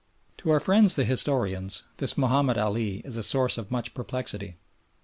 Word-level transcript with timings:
To 0.39 0.49
our 0.49 0.59
friends 0.59 0.95
the 0.95 1.05
historians 1.05 1.83
this 1.97 2.15
Mahomed 2.17 2.57
Ali 2.57 3.01
is 3.05 3.17
a 3.17 3.21
source 3.21 3.59
of 3.59 3.69
much 3.69 3.93
perplexity. 3.93 4.55